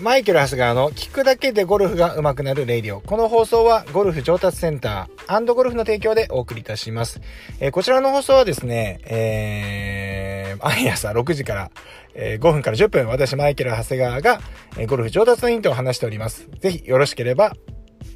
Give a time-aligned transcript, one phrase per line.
[0.00, 3.02] マイケル・ハスガーの聞くだけでゴルフが上手くなるレイディオ。
[3.02, 7.20] この放送はゴルフ上達センターゴルフの提供でお送りいたします。
[7.60, 11.70] えー、こちらの放送はですね、えー、 毎朝6時から、
[12.14, 14.40] えー、5分から10分、私マイケル・ハスガーが、
[14.78, 16.48] え、ゴルフ上達のヒントを話しております。
[16.60, 17.54] ぜひよろしければ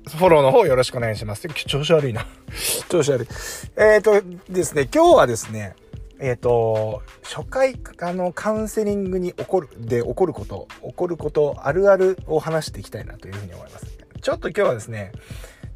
[0.09, 1.47] フォローの方よろしくお願いします。
[1.49, 2.27] 調子悪いな。
[2.89, 3.29] 調子悪い。
[3.77, 5.75] えっ、ー、とですね、今日はですね、
[6.21, 13.87] えっ、ー、と、初回、あの、カウンセリングに起こる、で起こること、起こること、あるあるを話していきたいなというふうに思います。
[14.21, 15.13] ちょっと今日はですね、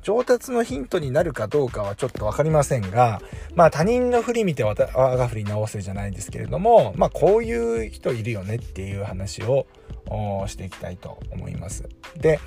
[0.02, 3.20] 上達のヒントになるかどうかはちょっとわかりませんが、
[3.54, 9.66] まあ他人の振り見て我が振り直せじゃないんですけれども、まあこういう人いるよねっていう話を
[10.46, 11.88] していきたいと思います。
[12.16, 12.40] で、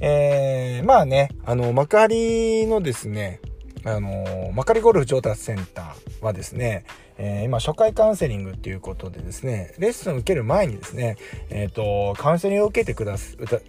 [0.00, 3.40] えー、まあね、あの、幕張のですね、
[3.84, 6.84] あの、幕張ゴルフ上達センターはですね、
[7.16, 11.16] えー、今、初回カウンセリングっていうことでですね、レッスン受ける前にですね、
[11.50, 13.60] えっ、ー、と、カウンセリングを受けてくだす、受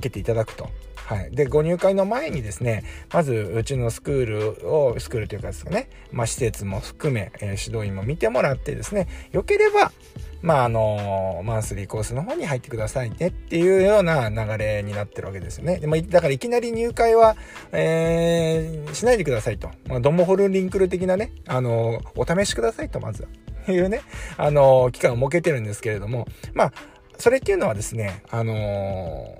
[0.00, 0.68] けていただくと。
[1.04, 1.30] はい。
[1.30, 9.92] で、ご入会の前にですね、まず、うちのスクールを、スクールというかですね、まあ、施設も含め、えー、指導員も見てもらってですね、良ければ、
[10.40, 15.78] まあ、あのマンスリーコースの方に入ってくださいねっていうような流れになってるわけですよね。
[15.78, 17.36] でも、だからいきなり入会は、
[17.72, 19.70] えー、しないでくださいと。
[19.88, 23.28] まあ、ドモホルンリンクル的なね、あのお試しくださいと、まずは。
[23.72, 24.02] いうね、
[24.36, 26.72] あの期間を設けてるんですけれども、まあ、
[27.18, 29.36] それっていうのはですね、あの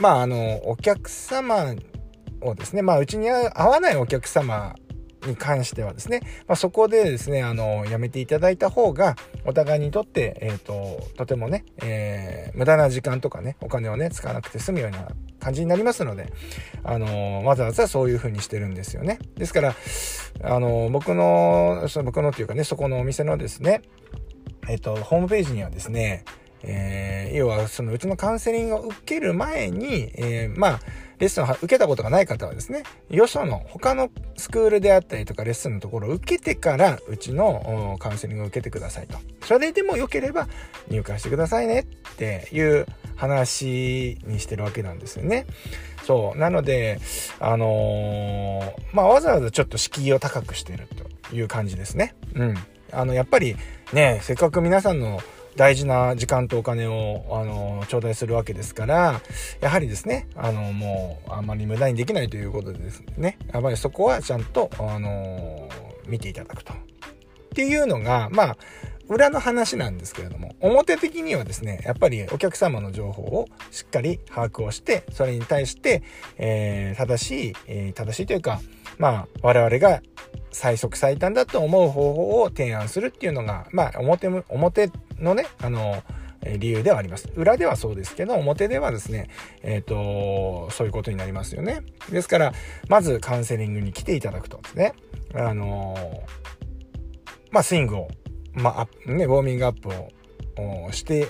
[0.00, 1.74] まあ、あの、お客様
[2.40, 4.74] をですね、まあ、うちに合わないお客様
[5.26, 16.32] に関してはですね、まあ、そこでですね、あの、やめていただいた方が、お互いにとって、えっ、ー、と、とてもね、えー、無駄な時間とかね、お金をね、使わなくて済むような感じになりますので、
[16.82, 19.18] あの、わざわざそういう風にしてるんですよね。
[19.36, 19.74] ですから、
[20.42, 23.82] あの、僕の、その僕のというかね、そこのお店のですね、
[24.68, 26.24] えっ、ー、と、ホームページにはですね、
[26.62, 30.80] えー、要はそのうちのカウンセリングを受ける前に、えー、まあ、
[31.20, 39.18] レッスンを受けたことがない方はですね、よその他のスクールであったりとかレッスンのところを受けてからうちのカウンセリングを受けてくださいと。
[39.44, 40.48] それでも良ければ
[40.88, 45.46] 入会してくださいねっていう話にしてるわけなんですよね。
[46.04, 46.38] そう。
[46.38, 46.98] なので、
[47.38, 50.88] あのー、まあ、わざわざちょっと敷居を高くしてる
[51.28, 52.14] という感じですね。
[52.34, 52.54] うん。
[52.92, 53.56] あの、やっぱり
[53.92, 55.20] ね、せっかく皆さんの
[55.56, 59.20] 大事な時間とお金を、あの、頂戴するわけですから、
[59.60, 65.68] やはりですね、あの、もう、あんまり無駄にできないということでですね、やっぱりそこはちゃんと、あの、
[66.06, 66.72] 見ていただくと。
[66.72, 66.76] っ
[67.54, 68.56] ていうのが、まあ、
[69.10, 76.04] 裏の話なんですけれども、表的にはですね、やっぱりお客様の情報をしっかり把握をして、それに対して、
[76.38, 78.60] えー、正しい、えー、正しいというか、
[78.98, 80.00] まあ、我々が
[80.52, 86.02] 最速最短だと思う方法を提案するっていうのが、まあ、表、表のね、あの、
[86.58, 87.28] 理由ではあります。
[87.36, 89.28] 裏ではそうですけど、表ではですね、
[89.62, 91.82] えっ、ー、と、そういうことになりますよね。
[92.10, 92.52] ですから、
[92.88, 94.94] まずカウンセリングに来ていただくとですね、
[95.34, 95.96] あの、
[97.50, 98.08] まあ、スイングを
[98.54, 101.28] まあ、ね、ウォーミングアップをして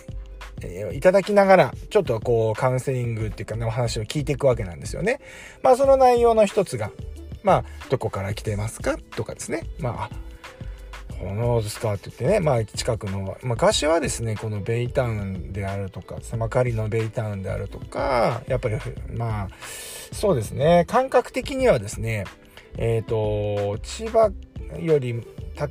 [0.93, 5.21] いただきながら、ちょっとこう、カウンセリングっていうかね、お話を聞いていくわけなんですよね。
[5.63, 6.91] まあ、その内容の一つが、
[7.43, 8.99] まあ、どこから来てますか？
[9.17, 9.65] とかですね。
[9.79, 11.95] まあ、このですか？
[11.95, 18.77] って言ってね、まあ、近くの、昔はですね、このベイタウンであるとか、狭かりのベイタウンであるとか、やっぱり、
[19.15, 19.49] まあ、
[20.13, 22.25] そうですね、感覚的にはですね、
[22.77, 24.31] えっ、ー、と、千葉
[24.79, 25.21] より例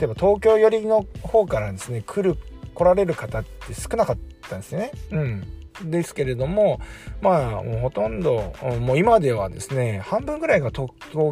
[0.04, 2.38] えば東京寄りの方からですね来る
[2.74, 4.18] 来られる方って少なかっ
[4.50, 4.92] たんですね。
[5.12, 5.48] うん。
[5.84, 6.80] ですけれども、
[7.22, 10.90] まあ、もうほとんど、もう今ではですね、半分ぐらいが東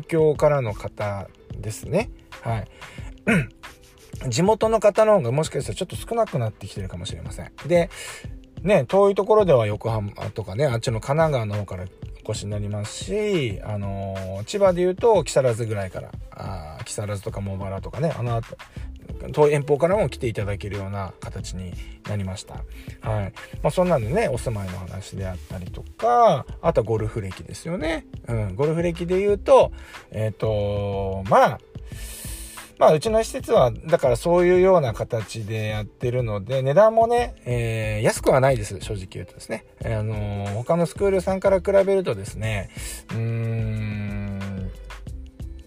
[0.08, 1.28] 京からの方
[1.58, 2.10] ですね。
[2.42, 2.68] はい。
[4.30, 7.52] 地元の方の方がもしかしたらちょっと少なくなってきてるかもしれません。
[7.68, 7.90] で、
[8.64, 11.86] ね、遠いところでは横浜とかね、あっちの神奈川の方から
[12.26, 18.58] お越しになりますし、あのー、千葉で言うと木更津ぐらいから、あ木更津とか茂原とかね、あの後、
[19.50, 21.74] 遠方からも来ていただけるような形に
[22.08, 22.56] なりました。
[23.02, 23.34] はい。
[23.62, 28.06] まあそんなんでね、お住まいの話であったりとか、あとはゴルフ歴ですよね。
[28.28, 29.72] うん、ゴルフ歴で言うと、
[30.12, 31.60] えっ、ー、と、まあ、
[32.80, 39.66] まあ、うちの施設は、だからそういうような形でやってるので、値段もね、えー、安くはないです、正直言うとですね。
[39.84, 42.70] あのー、他のスクールさんから比べるとですね、
[43.10, 44.37] うーん、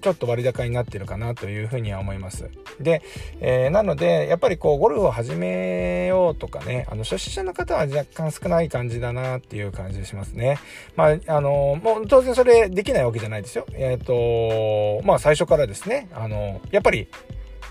[0.01, 2.51] ちょっと割高になってるかなというふうには思います。
[2.81, 3.03] で、
[3.41, 10.59] えー、なので、やっぱりこう、ゴルフを始めようとかね、あの、初心者の方は若干少ない感じだなっていう感じしますね。
[10.97, 13.67] まあ、あの、もう当然それできないわけじゃないですよ。
[13.73, 17.09] えっ、ー、と、まあ、最初からですね、あの、やっぱり、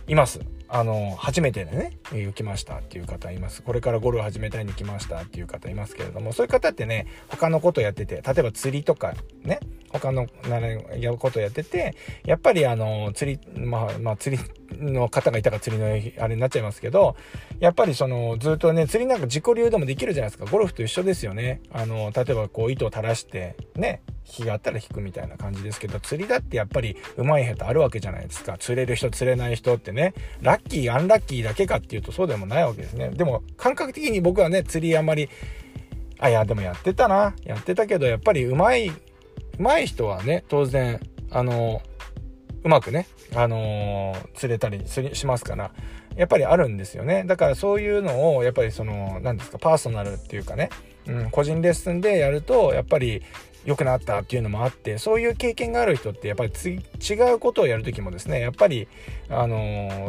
[0.08, 0.40] います。
[0.72, 3.64] あの、初めてでね、え来ましたっていう方います。
[3.64, 10.28] これからゴルフ始めたいに来ましたっていう方いますけれども、そういう方ってね、他のことやってて、例えば釣りとかね、他の
[10.96, 14.44] やることやってて、やっぱりあの、釣り、まあ、まあ、釣り
[14.78, 15.88] の方がいたから釣りの
[16.24, 17.16] あれになっちゃいますけど、
[17.60, 20.50] やっぱりその、ずっとね、釣りなんか自己流でもできるじゃないですか。
[20.50, 21.62] ゴルフと一緒ですよね。
[21.72, 28.58] あの、例えばこう糸を垂らして、ね、日があったら引くみたいな感じですけど、釣りだってやっぱり上手い下手あるわけじゃないですか。
[28.58, 33.10] 釣れる人、釣れない人ってね、ラッキー、アンラッキーだけかっていうとそうでもないわけですね。
[33.10, 35.30] でも、感覚的に僕はね、釣りあまり、
[36.20, 37.34] あ、いや、でもやってたな。
[37.44, 38.92] やってたけど、やっぱり上手い、
[39.58, 41.00] 上手い人はね、当然、
[41.32, 41.82] あの、
[42.64, 45.72] うまくね、あの、釣れたりしますから、
[46.18, 47.24] やっぱりあるんですよね。
[47.26, 50.70] だからそういうのを、やっぱりその、何ですか、パーソナルっていうかね、
[51.08, 53.24] うん、個人レッスンでやると、やっぱり
[53.66, 58.88] 良くなったっていうのもあって、そういう経験がある人って、やっぱり違うことをやるときもですね、やっぱり、
[59.30, 59.58] あの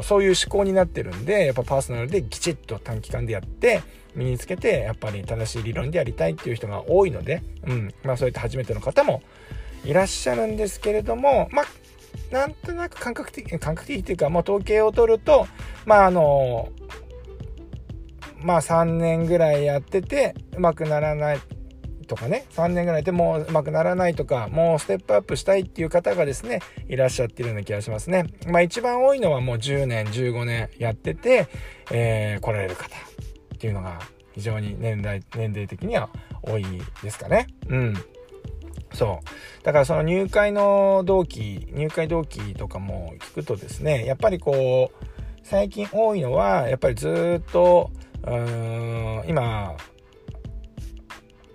[0.01, 3.83] ー、そういう思考になってるんで、やっぱパーソナルできちっと短期間でやって、
[4.15, 9.23] 身につけて、やっぱり正しい理論でやりたいっていう人が多いので、うん、まあそういった初めての方も
[9.85, 11.67] いらっしゃるんですけれども、まあ、
[12.33, 15.47] なんとなく感覚的、感覚的っていうか、もう統計を取ると、
[15.87, 16.81] まああのー
[18.43, 21.41] まあ3年ぐらいやっててうまくならない
[22.11, 26.59] とかね3年ぐらいでもううまくならないとかもうステップアップしたいっていう方がですね
[26.89, 28.27] いらっしゃってるような気がしますね。
[28.49, 31.47] まあ一番多いのはもう10年15年やってて、
[31.93, 32.97] えー、来られる方
[33.55, 34.01] っていうのが
[34.33, 36.11] 非常に年代年齢的には
[36.43, 36.65] 多い
[37.01, 37.47] ですかね。
[37.69, 37.95] うん。
[38.93, 39.65] そう。
[39.65, 45.07] だからその入会の同期、入会同期とかも聞くとですね、やっぱりこう、
[45.45, 47.93] 最近多いのは、やっぱりずっと、
[48.25, 49.77] うーん今、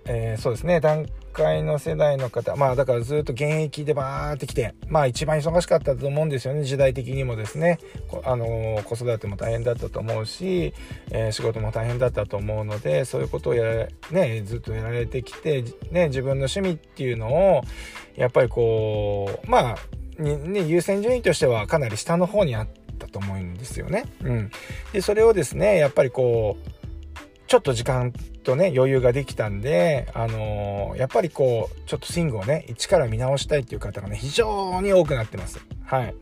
[0.08, 7.78] えー、そうですね段階の世代の方まあだからずっと現役でバーってきてまあ一番忙しかったと思うんですよね時代的にもですね
[8.24, 10.72] あのー、子育ても大変だったと思うし、
[11.10, 17.62] えー、仕事も大変だったと思うのでそういうことをやねずっとやられてきて、ね、自分の趣味っていうのを
[18.16, 19.76] やっぱりこうまあ
[20.18, 22.86] ね、優先順位としてはかなり下の方にあって。
[22.96, 24.04] ったと思うんですよね。
[24.22, 24.50] うん。
[24.92, 26.70] で、それをですね、やっぱりこう、
[27.46, 28.12] ちょっと時間
[28.42, 35.60] とね、余裕ができたんで、あのー、やっぱりこう、ちょっとスイングをね、一から見直したいっていう方がね、非常に多くなってます。
[35.84, 36.14] はい。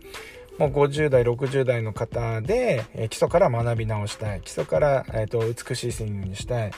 [0.59, 4.41] もう50代、60代の方で、えー、基礎から学び直したい。
[4.43, 6.71] 基礎から、えっ、ー、と、美しいスイングにしたい。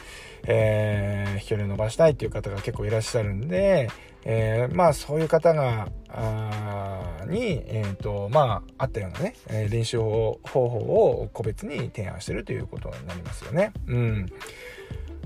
[0.47, 3.91] えー、飛距離を伸ばしたいっていう方が結構いらっしゃるんで、
[4.29, 13.73] えー、まあそういう方が、あに、え、ー、と、まあ、あったようなね、え、練習方法を個別に提案してるということになりますよね。
[13.87, 14.27] うん。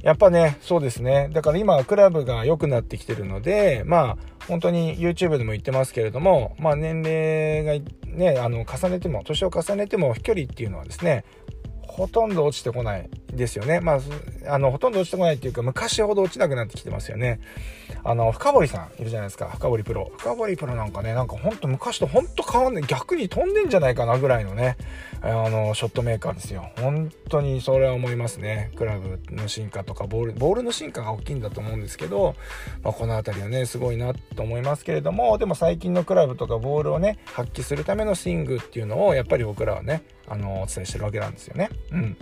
[0.02, 1.30] やっぱね、そうですね。
[1.32, 11.24] だから今、クラブが良くなってきてるので、まあ、本当に YouTube でも言ってますけれども、まあ、年齢がね、あの、重ねても、年を重ねても飛距離っていうのはですね、
[11.86, 13.80] ほとんど落ちてこないですよね。
[13.80, 14.00] まあ、
[14.52, 17.40] あの、ほとんど落ちてこないっていうか、昔ほど落ちなくなってきてますよね。
[18.04, 19.46] あの、深堀さんいるじゃないですか。
[19.54, 20.10] 深堀プロ。
[20.18, 22.82] 深堀プロなんかね、なんかほんと昔とほんと変わんない。
[22.84, 24.76] 逆に飛んでんじゃないかなぐらいのね、
[25.22, 26.70] あの、ショットメーカーですよ。
[26.80, 28.70] 本当にそれは思いますね。
[28.76, 32.34] クラブの進化とか、ボール、ボールの進化が大きいんだと思うんですけど、
[32.82, 41.70] まあ、この辺りはね、すごいなと思いますけれども、でも最近のクラブとかボールをね、発揮するためのスイングっていうのを、やっぱり僕らはね、あの、お伝えしてるわけなんですよね。
[41.92, 42.16] うん。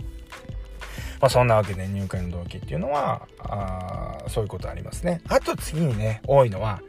[1.19, 5.21] まあ、そんなわけで入会の動機っていうのは、あそういうことありますね。
[5.27, 6.81] あと次にね、多いのは、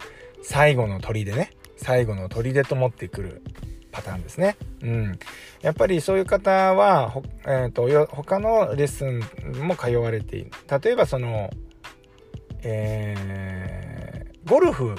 [0.43, 1.51] 最後の砦ね。
[1.77, 3.43] 最後の砦と持ってくる
[3.91, 4.57] パターンですね。
[4.83, 5.19] うん。
[5.63, 7.15] やっぱりそういう方は、
[7.47, 9.21] えっ、ー、と、他のレッスン
[9.67, 10.51] も通われている。
[10.83, 11.51] 例えばその、
[12.63, 14.95] えー、ゴルフ、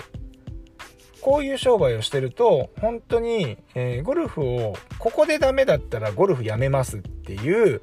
[1.22, 7.82] こういう商売をしてると、本当に、えー、ゴルフを、ここでダメだったらゴルフやめますっていう、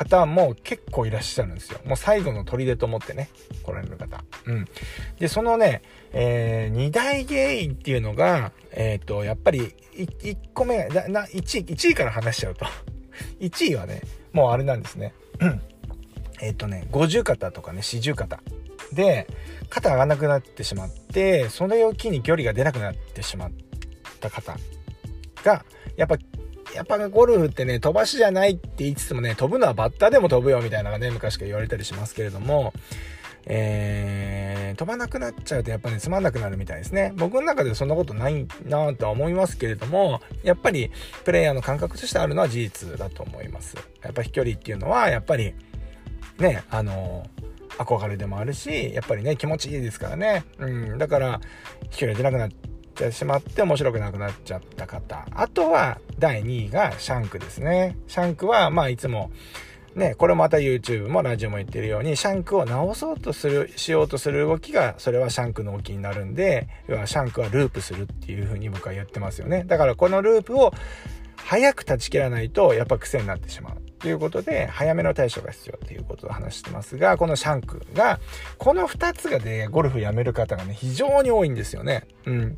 [0.00, 1.78] 方も結構いらっしゃるんですよ。
[1.84, 3.28] もう最後の砦と思ってね、
[3.62, 4.24] 来られる方。
[4.46, 4.64] うん。
[5.18, 12.64] で、そのね、えー、二大原因っていうのが、えっ、ー、と、やっぱり、1個目が、な、1位、1位から話しちゃうと。
[13.40, 14.00] 1位はね、
[14.32, 15.12] もうあれなんですね。
[15.38, 15.60] うん
[16.42, 18.42] えっとね、50肩とかね、40肩。
[18.94, 19.26] で、
[19.68, 23.50] 肩上がらなくなってしまって、それを機に距離が出なくなってしまっ
[24.20, 24.56] た方
[25.44, 25.66] が、
[25.98, 26.16] やっぱ
[26.74, 32.72] やっぱゴルフってね、飛ばしじゃないって言いつつもね、飛ぶのはバッターでも飛ぶよみたいなのがね、昔から言われたりしますけれども、
[33.46, 37.12] えー、飛ばなくなっちゃうとやっぱり、ね、つまんなくなるみたいですね。
[37.16, 40.90] 僕の中ではそんなことないなとは思いますけれども、やっぱり
[41.24, 43.76] プレイヤーの感覚としてあるのは事実だと思います。
[44.02, 45.54] やっぱ飛距離っていうのは、やっぱり、
[46.38, 47.26] ね、あの
[47.78, 50.44] 憧れでもあるし、やっぱりね、気持ちいいですからね。
[50.58, 51.40] うん、だから、
[51.90, 52.50] 飛距離出なくなっ
[52.94, 55.26] てしまって面白くなくなっちゃった方。
[55.32, 57.96] あとは、第2位がシャンクですね。
[58.08, 59.30] シャンクは、まあ、いつも、
[59.94, 69.64] ね、これまた YouTube もラジオも言ってるように、シャンクを直そうとする、しようとする動きが、それはシャンクの動きになるんで、要はシャンクはループするっていう風に僕は言ってますよね。
[69.66, 70.72] だからこのループを
[71.36, 73.74] 早く断ち切らないと、やっぱ癖になってしまう。
[73.98, 78.20] ということで、早めの対処が必要ということを話してますが、このシャンクが、
[78.58, 82.06] この2つがね、ゴルフやめる方がね、非常に多いんですよね。
[82.24, 82.54] うん。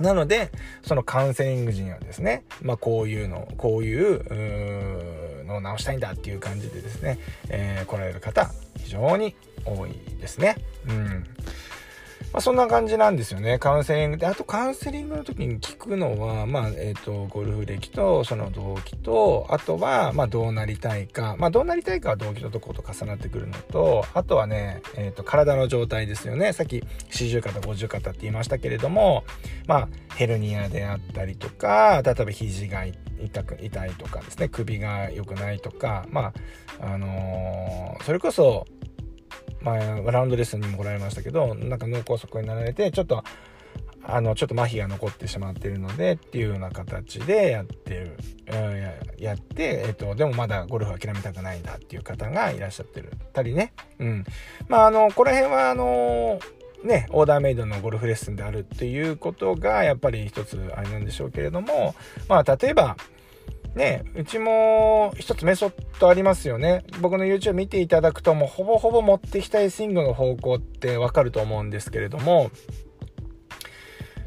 [0.00, 0.50] なので、
[0.82, 10.56] そのカウンセリング時にはですね、まあこういうの、こういう、のを直したいんだっていう感じでですね、えー、来られる方、非常に多いですね。
[10.88, 11.24] うん。
[12.36, 13.58] まあ、そんな感じなんですよね。
[13.58, 14.26] カウンセリングで。
[14.26, 21.36] あとカウンセリングの時に聞くのは、まあ、えっ、ー、と、ゴルフ歴と、その動機と、あとは、まあ、どうなりたいか。
[21.38, 26.52] まあ、どうなりたいかは動機のとこと重なってくるのと、あとはね、えっ、ー、と、体の状態ですよね。
[26.52, 29.24] さっき、四十肩、五十肩って言いましたけれども、
[29.66, 36.34] まあ、ヘルニアであったりとか、例えば肘が痛く、痛いとかですね、首が良くないとか、ま
[36.80, 38.66] あ、あのー、それこそ、
[39.66, 43.24] まあ、ラウンドレッスンにも来られましたけど、なんか脳梗塞になられて、ちょっと、
[44.04, 48.16] あの、ちょっと麻痺が残ってしまっているので、っていうような形でやってる、
[48.52, 53.72] うんやって、えっと、でもまだゴルフ諦めたくないんだっていう方がいらっしゃってるたりね。
[53.98, 54.24] うん。
[54.68, 56.38] まあ、あの、この辺は、あの、
[56.84, 61.96] ね、オーダーメイドのゴルフレッスンであるっていうことが、やっぱり一つあれなんでしょうけれども、
[62.28, 62.96] まあ、例えば、
[63.76, 66.84] ね、うちも一つメソッドありますよね。
[67.02, 72.50] 僕の YouTube 見ていただくともうほぼほぼ持ってきたいスイングの方向ってわかると思うんですけれども、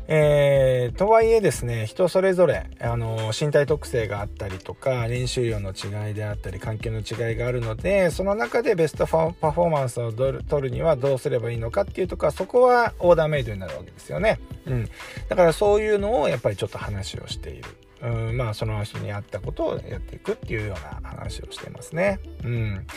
[0.08, 14.40] えー、とはいえですね、人それぞれ、あの、身体特性があったりとか、練習量の違いであったり、環境の違いがあるので、その中でベストパフォーマンスを取るにはどうすればいいのかっていうとこは、そこはオーダーメイドになるわけですよね。
[14.66, 14.90] うん。
[15.28, 17.66] だからそういうのをやっぱりちょっと話をしている。
[18.02, 22.20] うんまあその人に合ったことをやっていくっていうような話をしてますね。
[22.44, 22.88] うん。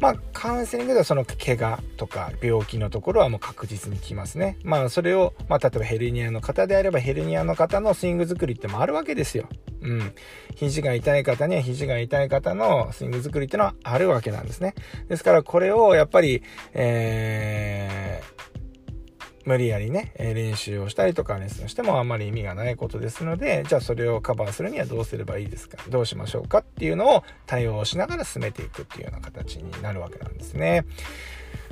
[0.00, 4.58] まあカウンセリングではその怪我とか病気のところはもう確実に効きますね。
[4.64, 9.48] まあそれを、まあ例えばヘルニアの方であればヘルニアの方のスイング作りってもあるわけですよ。
[9.82, 10.12] うん。
[10.56, 14.74] 肘が痛い方には肘が痛い方のスイング作りっていうのはあるわけなんですね。
[15.08, 16.42] ですからこれをやっぱり、
[16.74, 18.47] えー、
[19.48, 25.78] 無理やりね、練習をしたりとかレッスンしてもあんまり意味がないことですので、じゃあそれをカバーするにはどうすればいいですか？
[25.88, 30.84] どうしましょうかっていうのを対応しながら進めていくっていうような形になるわけなんですね。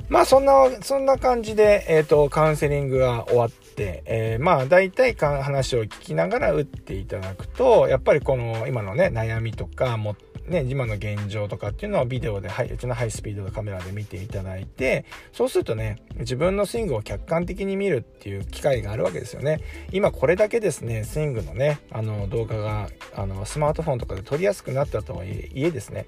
[0.09, 10.15] まあそんな、そんな感じで、えっ、ー、と、カウンセリングが終わって、えー、まあ大体話を聞きながら打っていただくと、やっぱりこの今のね、悩みとか、も
[10.47, 19.59] ね、今の現状とかっていうのをビデオで、はい、うちのハイスピードのカメラで見ていただいて、そうするとね、自分のスイングを客観的に見るっていう機会があるわけですよね。
[19.91, 26.05] 今これだけですね、スイングのね、あの動画が、あの、スマートフォンとかで撮りやすくなったとはいえですね、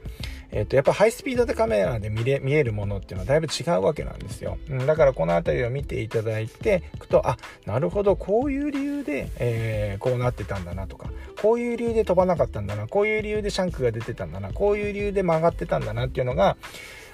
[0.52, 4.58] えっ、ー、と、やっぱハイスピードでカメラで見れ、見えるものっていうのはだいぶ違うわけなんですよ。
[4.70, 11.10] うん、だからこの辺りを見ていただいていくと、あ、なるほど、こういう理由で、えー、こうなってたんだなとか、
[11.42, 16.58] こういう理由で飛ばなかったんだな、こういう理由でシャンクが出てたんだな、こういう理由で曲がってたんだなっていうのが、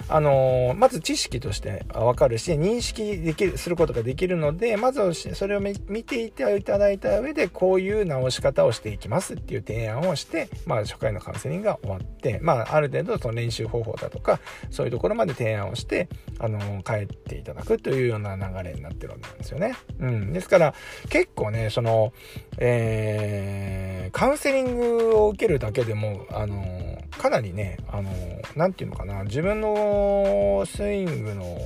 [0.08, 5.74] あの、まず知識としてわかるし、認識できる、することができるので、まずそれを見
[6.04, 19.74] ていていただいた上で、こういう直し方をしていきますっていう提案をして、まあ、初回のカウンセリングが終わって、まあ、ある程度その練習方法だとか、そういうところまで提案をして、あの、帰っていただくというような流れになってるわけなんですよね。
[19.98, 20.32] うん。
[20.32, 20.74] ですから、
[21.08, 22.12] 結構ね、その、
[22.58, 28.10] えー、カウンセリングを受けるだけでも、あの、かなりね、あの
[28.54, 31.58] 何、て言うのかな、自分のスイングの、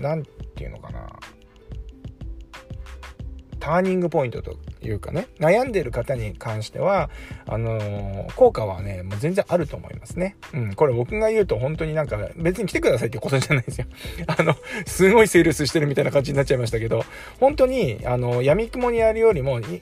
[0.00, 1.08] 何て言うのかな、
[3.58, 7.10] ターニングポイントというかね、悩んでる方に関しては、
[7.46, 10.36] あのー、効果はね、もう全然あると思いますね。
[10.54, 13.86] うん、これ僕が言うと本当になんか別に来てくださいってことじゃないですよ。
[14.26, 14.54] あの、
[14.86, 17.04] すごいセールスしてるみたいな感じになっちゃいましたけど、
[17.40, 19.78] 本当に、あの、闇雲にやるよりも、必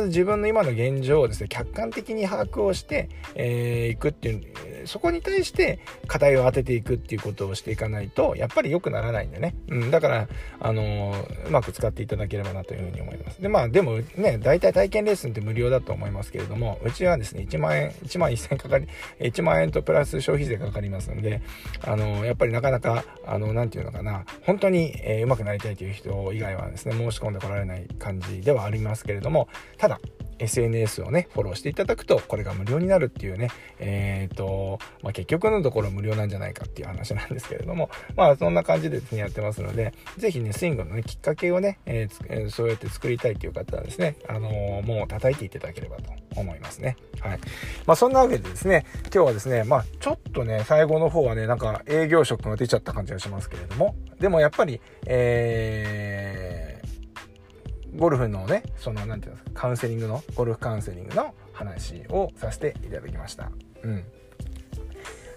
[0.00, 4.42] ず自分の今の現状をですね、客観的に把握をして、えー、いくっていう、
[4.86, 9.54] そこに対して課題を当てていくっていうことをしていかないと、やっぱり良くならないんでね。
[9.68, 10.28] うん、だから、
[10.60, 13.40] あのー、うまく使っていただければなというふうに思います。
[13.40, 18.86] で、まあ、でもね、大体体験レッスンって無料だと思いますけれども、うちはですね、1万円、1万1000円かかり、
[19.20, 21.42] 1万円とプラス消費税かかりますので、
[21.82, 30.00] あの、やっぱりなかなか、あの、なんていうのかな、本当に、えー、上手くなりたいという人以外はですね、申し込んでこられない感じではありますけれども、ただ、
[30.38, 46.96] SNS をね、フォローしていただくと、これが無料になるっていうね、えっ、ー、と、まあ、結局のところ無料なんじゃないかっていう話なんですけれども、まあ、そんな感じでですね、やってますので、ぜひね、スイングのね、きっかけをね、えー、そうやって作りたいっていう方はですね、あのー、もう叩いていただければと思いますね。
[47.20, 47.38] はい。
[47.86, 63.50] まあ、そんなわけでですね、今日はですね、まあ、ちょっとね、最後の方はね、なんか営業職が出ちゃった感じがしますけれども、でもやっぱり、えー、ゴルフのね、その、なんていうんですか、カウンセリングの、ゴルフカウンセリングの話をさせていただきました。
[63.82, 64.04] うん。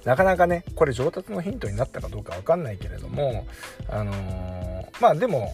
[0.05, 3.45] なかなかね、これ上達のヒントになったかどうかわかんないけれども、
[3.89, 5.53] あのー、まあでも、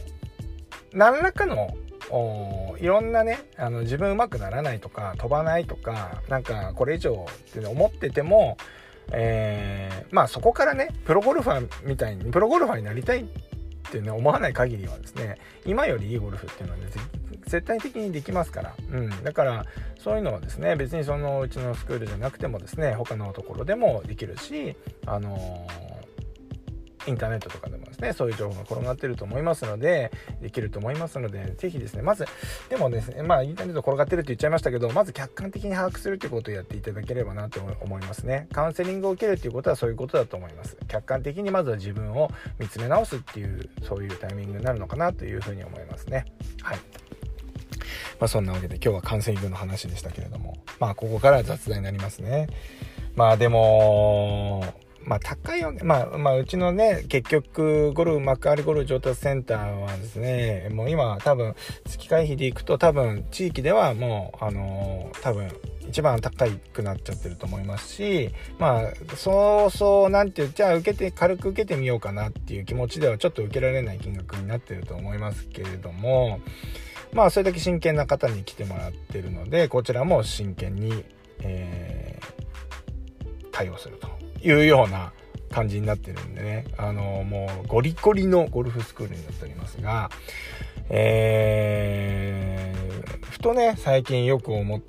[0.93, 1.75] 何らかの
[2.11, 8.57] おいろんなねあの自分うまくならないとか飛ばないとかなんかこれ以上って思ってても、
[9.11, 13.25] えー、まあそこからねプロゴルファーみたいにプロゴルファーになりたい
[13.85, 16.87] ってね、思わない限りはですね、今よりいいゴルフっていうのはね、
[17.45, 18.75] 絶対的にできますから。
[18.91, 19.23] うん。
[19.23, 19.65] だから、
[19.99, 25.94] そういうのはですね、別にそのうちのスクールじゃなくてもですね、他のところでもできるし、あのー
[27.07, 32.25] インターネットとかでもですね、そういう情報が転がってると思いますので、できると思いますので、ぜひですね、まず、
[32.69, 38.47] でもですね、まあ、インターネット転がってるって言っちゃいましたけど、まず客観的に把握するということをやっていただければなと思いますね。
[38.51, 40.77] カウンセリングを受けるっていうことはそういうことだと思います。
[40.87, 46.25] 客観的にまずは自分を見つめ直すっていう、そういうタイミングになるのかなというふうに思いますね。
[46.61, 46.77] はい。
[48.19, 52.47] まあ、そんなわけで今日はカウンセリングの話でしたけれども、まあ、ここから雑談になりますね。
[53.15, 54.63] まあ、でも、
[55.05, 55.81] まあ高いよね。
[55.83, 65.49] まあ、まあうちのね、結局、ゴルフ、幕張ゴルフ上達センターはですね、もう今多分、月会費で行くと多分、地域ではもう、あのー、多分、
[65.87, 76.39] 一番高くなっちゃってると思いますし、まあ、そうそう、なんていう、じゃあ受けて、軽く受けてみようかなっていう気持ちではちょっと受けられない金額になってると思いますけれども、
[77.13, 81.05] まあ、それだけ真剣な方に来てもらってるので、こちらも真剣に、
[81.41, 84.14] えー、対応すると。
[84.41, 85.13] いうような
[85.51, 90.09] 感じになってるんでね、あのもうゴリゴリのゴルフスクールになっておりますが、
[90.89, 94.81] えー、ふとね、最近よく思っ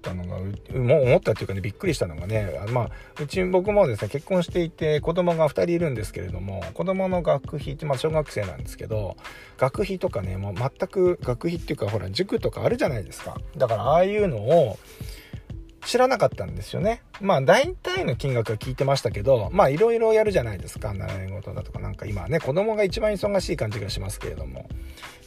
[0.00, 2.90] たのが、もう思ったっていうかね、びっくりしたのがね、あまあ、
[3.22, 9.16] うち僕もですね、結婚していて子供が2人いるんですけれども、子供の学費って、まあ小学生なんですけど、
[9.58, 13.38] 学費とかね、もう全く学費っていうか、ほら、塾とかあるじゃないですか。
[13.56, 14.78] だからああいうのを、
[15.84, 17.02] 知らなかったんですよね。
[17.20, 20.94] まあ大体の金額は聞いてましたけど、まあいろいろやるじゃないですか。
[20.94, 24.68] 習い事だとかなんか今ね、子供が一番忙しい感じがしますけれども、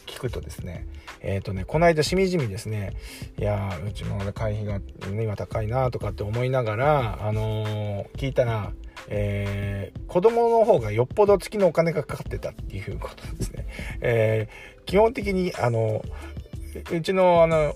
[0.05, 0.87] 聞くとですね、
[1.21, 2.93] えっ、ー、とね、この間しみじみですね、
[3.37, 4.79] いやうちも会費が
[5.21, 8.71] 今高いなとかって思いながら、あのー、聞いたら、
[9.07, 13.67] えー、子供の方がよっぽど月のお金がかかってたっていうことですね。
[14.01, 16.03] えー、基本的に、あの
[16.91, 17.75] うちのあの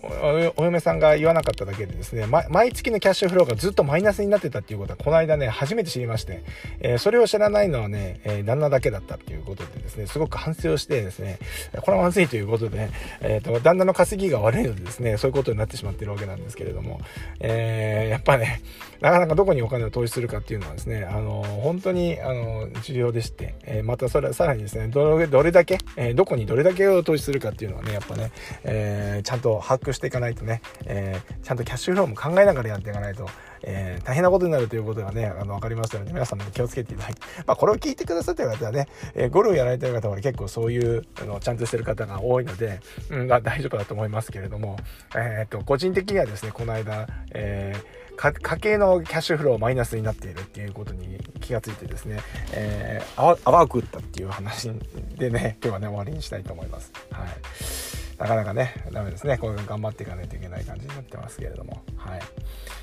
[0.57, 6.43] お嫁さんが言わなかっただけでですね、ま、毎月のキャッシュフローがずっとマイナスになってたっていうことはこの間ね初めて知りまして、
[6.79, 11.39] えー、それを知らないのはね、えー、旦那だけだったっていうことでですねすごく反省をしてですね
[11.81, 12.89] これはまずいということで、
[13.21, 16.99] えーと、旦那の稼ぎが悪いのでですねそういうことになってしまってるわけなんですけれども、
[17.39, 18.62] えー、やっぱね
[19.01, 28.31] なかなかどこにお金を投資するかっていうのはですねあの本当にあの重要でして、えまたそれさらにですねどれどれだけ、えどこにどれだけを投資するかっていうのはねやっぱね、
[28.63, 33.28] えーえー、ちゃんと把握していかないとね、えー、ちゃんとキャッシュフローも考えながらやっていかないと、
[33.63, 44.78] えー、大変なことになるということがね、あの、分かりましたので、皆さんも気をつけていただいて、まあ、これを聞いてくださってる方はね、えー、ゴルフやられてる方は結構そういう、あの、ちゃんとしてる方が多いので、うんま、大丈夫だと思いますけれども、
[45.15, 47.99] えっと、個人的にはですね、この間、えー、
[48.41, 52.19] 家計のキャッシュフローマイナスになっているっていうことに気がついてですね、
[52.52, 54.69] えー、泡を食ったっていう話
[55.17, 56.91] でね、今日はね、終わりにしたいと思います。
[57.12, 57.98] はい。
[58.19, 59.38] なかなかね、ダメですね。
[59.38, 61.82] これ頑張っていかないといけない感じになってますけれども。
[61.95, 62.19] はい。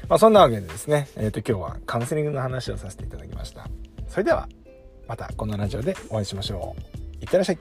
[0.08, 3.68] まあそんなわけでですね、えっ、ー、と今日はカウンセリングの話をさせていただきました。
[4.08, 4.48] それでは、
[5.06, 7.22] またこのラジオでお会いしましょう。
[7.22, 7.58] いってらっしゃい。